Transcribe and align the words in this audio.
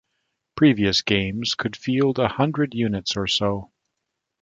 Previous 0.55 1.03
games 1.03 1.53
could 1.53 1.75
field 1.75 2.17
a 2.17 2.27
hundred 2.27 2.73
units 2.73 3.15
or 3.15 3.27
so. 3.27 3.69